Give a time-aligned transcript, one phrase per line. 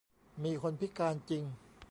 [0.43, 1.43] มีคนพิการจริง